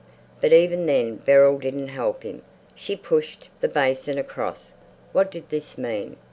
But 0.39 0.51
even 0.51 0.87
then 0.87 1.17
Beryl 1.17 1.59
didn't 1.59 1.89
help 1.89 2.23
him; 2.23 2.41
she 2.73 2.95
pushed 2.95 3.49
the 3.59 3.67
basin 3.67 4.17
across. 4.17 4.73
What 5.11 5.29
did 5.29 5.49
this 5.49 5.77
mean? 5.77 6.17